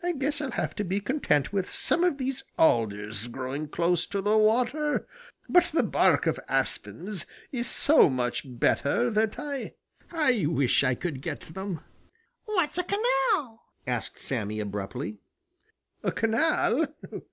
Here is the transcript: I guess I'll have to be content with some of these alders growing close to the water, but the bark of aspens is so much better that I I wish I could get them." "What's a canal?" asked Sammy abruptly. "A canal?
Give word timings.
I 0.00 0.12
guess 0.12 0.40
I'll 0.40 0.52
have 0.52 0.76
to 0.76 0.84
be 0.84 1.00
content 1.00 1.52
with 1.52 1.68
some 1.68 2.04
of 2.04 2.18
these 2.18 2.44
alders 2.56 3.26
growing 3.26 3.66
close 3.66 4.06
to 4.06 4.20
the 4.20 4.36
water, 4.38 5.08
but 5.48 5.72
the 5.74 5.82
bark 5.82 6.28
of 6.28 6.38
aspens 6.48 7.26
is 7.50 7.66
so 7.68 8.08
much 8.08 8.44
better 8.46 9.10
that 9.10 9.40
I 9.40 9.74
I 10.12 10.46
wish 10.48 10.84
I 10.84 10.94
could 10.94 11.20
get 11.20 11.40
them." 11.40 11.80
"What's 12.44 12.78
a 12.78 12.84
canal?" 12.84 13.64
asked 13.88 14.20
Sammy 14.20 14.60
abruptly. 14.60 15.18
"A 16.04 16.12
canal? 16.12 16.86